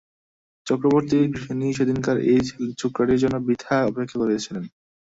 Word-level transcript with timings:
চক্রবর্তী-গৃহিণী 0.67 1.67
সেদিন 1.73 1.97
এই 2.31 2.39
ছোকরাটির 2.79 3.21
জন্য 3.23 3.35
বৃথা 3.45 3.75
অপেক্ষা 3.89 4.17
করিয়াছিলেন। 4.21 4.63